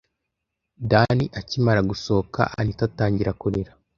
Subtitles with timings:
[0.91, 3.71] Dan akimara gusohoka, Anita atangira kurira.